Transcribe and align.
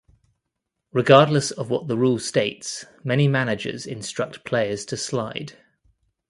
Regardless 0.91 1.51
of 1.51 1.69
what 1.69 1.87
the 1.87 1.95
rule 1.95 2.17
states, 2.17 2.85
many 3.03 3.27
managers 3.27 3.85
instruct 3.85 4.43
players 4.43 4.83
to 4.85 4.97
slide. 4.97 5.53